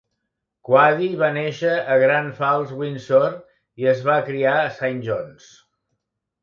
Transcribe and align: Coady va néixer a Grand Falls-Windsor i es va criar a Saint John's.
Coady 0.69 1.09
va 1.19 1.29
néixer 1.35 1.75
a 1.95 1.97
Grand 2.05 2.33
Falls-Windsor 2.39 3.29
i 3.83 3.91
es 3.95 4.05
va 4.11 4.19
criar 4.31 4.59
a 4.67 4.77
Saint 4.83 5.03
John's. 5.11 5.57